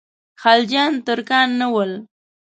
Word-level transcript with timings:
خلجیان 0.41 0.93
ترکان 1.05 1.49
نه 1.59 1.67
ول. 1.73 1.91